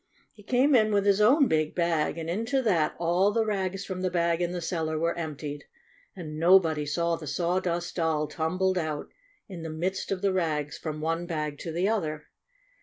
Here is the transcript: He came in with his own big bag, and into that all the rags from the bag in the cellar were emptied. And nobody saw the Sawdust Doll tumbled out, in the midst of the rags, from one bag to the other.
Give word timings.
He 0.33 0.41
came 0.41 0.73
in 0.73 0.91
with 0.91 1.05
his 1.05 1.21
own 1.21 1.47
big 1.47 1.75
bag, 1.75 2.17
and 2.17 2.27
into 2.27 2.63
that 2.63 2.95
all 2.97 3.29
the 3.31 3.45
rags 3.45 3.85
from 3.85 4.01
the 4.01 4.09
bag 4.09 4.41
in 4.41 4.51
the 4.51 4.59
cellar 4.59 4.97
were 4.97 5.15
emptied. 5.15 5.65
And 6.15 6.39
nobody 6.39 6.87
saw 6.87 7.17
the 7.17 7.27
Sawdust 7.27 7.97
Doll 7.97 8.25
tumbled 8.27 8.79
out, 8.79 9.09
in 9.47 9.61
the 9.61 9.69
midst 9.69 10.11
of 10.11 10.23
the 10.23 10.33
rags, 10.33 10.75
from 10.75 11.01
one 11.01 11.27
bag 11.27 11.59
to 11.59 11.71
the 11.71 11.87
other. 11.87 12.25